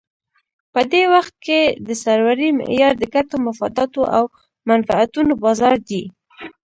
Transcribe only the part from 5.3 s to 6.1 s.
بازار دی.